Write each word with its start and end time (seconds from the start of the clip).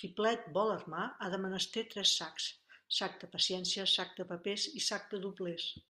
Qui 0.00 0.08
plet 0.20 0.46
vol 0.58 0.70
armar 0.74 1.02
ha 1.18 1.28
de 1.34 1.40
menester 1.42 1.84
tres 1.94 2.12
sacs; 2.20 2.46
sac 3.00 3.20
de 3.26 3.30
paciència, 3.36 3.86
sac 3.98 4.16
de 4.22 4.28
papers 4.32 4.66
i 4.82 4.86
sac 4.88 5.06
de 5.12 5.22
doblers. 5.28 5.68